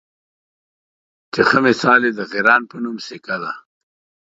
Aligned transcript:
چې 1.33 1.41
ښۀ 1.49 1.59
مثال 1.67 2.01
یې 2.07 2.11
د 2.17 2.21
غران 2.31 2.61
پۀ 2.69 2.77
نوم 2.83 2.97
سیکه 3.05 3.35
ده 3.43 3.51